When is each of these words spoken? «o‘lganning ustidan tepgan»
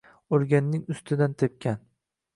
«o‘lganning 0.37 0.87
ustidan 0.95 1.37
tepgan» 1.43 1.81